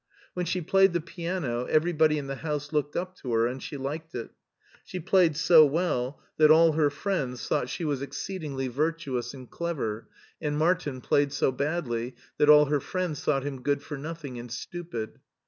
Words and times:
When 0.33 0.47
she 0.47 0.61
played 0.61 0.93
the 0.93 0.99
piano 0.99 1.65
everybody 1.65 2.17
in 2.17 2.25
the 2.25 2.37
house 2.37 2.73
looked 2.73 2.95
up 2.95 3.15
to 3.17 3.33
her 3.33 3.45
and 3.45 3.61
she 3.61 3.77
liked 3.77 4.15
it. 4.15 4.31
She 4.83 4.99
played 4.99 5.37
so 5.37 5.63
well 5.63 6.19
that 6.37 6.49
all 6.49 6.71
her 6.71 6.89
friends 6.89 7.47
thought 7.47 7.69
she 7.69 7.85
was 7.85 8.01
ex» 8.01 8.17
8 8.17 8.17
MARTIN 8.17 8.17
SCHULER 8.17 8.39
ceedingly 8.39 8.71
virtuous 8.71 9.33
and 9.35 9.51
clever, 9.51 10.07
and 10.41 10.57
Martin 10.57 11.01
played 11.01 11.31
so 11.31 11.51
badly 11.51 12.15
that 12.39 12.49
all 12.49 12.65
her 12.65 12.79
friends 12.79 13.23
thought 13.23 13.43
him 13.43 13.61
good 13.61 13.83
for 13.83 13.95
nothing 13.95 14.39
and 14.39 14.51
stupid. 14.51 15.19